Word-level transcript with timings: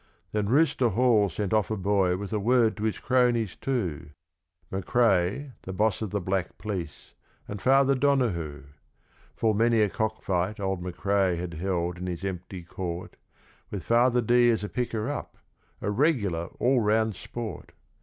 Then 0.31 0.47
Rooster 0.49 0.89
Hall 0.89 1.29
sent 1.29 1.53
off 1.53 1.69
a 1.69 1.77
boy 1.77 2.17
with 2.17 2.31
word 2.31 2.75
to 2.77 2.83
his 2.85 2.97
cronies 2.97 3.55
two, 3.55 4.09
McCrae 4.71 5.53
(the 5.61 5.73
boss 5.73 6.01
of 6.01 6.09
the 6.09 6.19
Black 6.19 6.57
Police) 6.57 7.13
and 7.47 7.61
Father 7.61 7.93
Donahoo. 7.93 8.63
Full 9.35 9.53
many 9.53 9.79
a 9.81 9.89
cockfight 9.91 10.59
old 10.59 10.81
McCrae 10.81 11.37
had 11.37 11.53
held 11.53 11.99
in 11.99 12.07
his 12.07 12.23
empty 12.23 12.63
Court, 12.63 13.15
With 13.69 13.83
Father 13.83 14.23
D. 14.23 14.49
as 14.49 14.63
a 14.63 14.69
picker 14.69 15.07
up 15.07 15.37
a 15.81 15.91
regular 15.91 16.47
all 16.57 16.79
round 16.79 17.15
Sport! 17.15 17.71